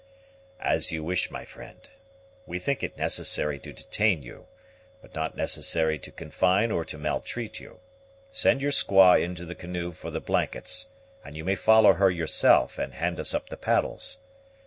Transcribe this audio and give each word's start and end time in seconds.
"As 0.63 0.91
you 0.91 1.03
wish, 1.03 1.29
my 1.29 1.45
friend. 1.45 1.87
We 2.47 2.57
think 2.57 2.81
it 2.81 2.97
necessary 2.97 3.59
to 3.59 3.71
detain 3.71 4.23
you; 4.23 4.47
but 4.99 5.13
not 5.13 5.37
necessary 5.37 5.99
to 5.99 6.11
confine 6.11 6.71
or 6.71 6.83
to 6.85 6.97
maltreat 6.97 7.59
you. 7.59 7.81
Send 8.31 8.63
your 8.63 8.71
squaw 8.71 9.21
into 9.21 9.45
the 9.45 9.53
canoe 9.53 9.91
for 9.91 10.09
the 10.09 10.19
blankets 10.19 10.87
and 11.23 11.37
you 11.37 11.45
may 11.45 11.53
follow 11.53 11.93
her 11.93 12.09
yourself, 12.09 12.79
and 12.79 12.95
hand 12.95 13.19
us 13.19 13.35
up 13.35 13.49
the 13.49 13.57
paddles. 13.57 14.21